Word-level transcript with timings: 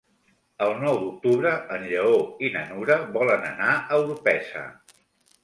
El 0.67 0.71
nou 0.77 0.95
d'octubre 1.03 1.51
en 1.75 1.85
Lleó 1.91 2.15
i 2.47 2.51
na 2.57 2.65
Nura 2.71 2.99
volen 3.19 3.47
anar 3.53 3.77
a 3.77 4.01
Orpesa. 4.09 4.67